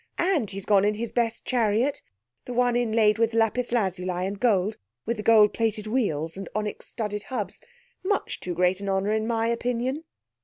[0.17, 2.01] And he's gone in his best chariot,
[2.45, 6.87] the one inlaid with lapis lazuli and gold, with the gold plated wheels and onyx
[6.87, 10.03] studded hubs—much too great an honour in my opinion.